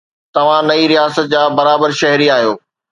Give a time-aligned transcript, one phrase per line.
[0.35, 2.53] توهان نئين رياست جا برابر شهري آهيو.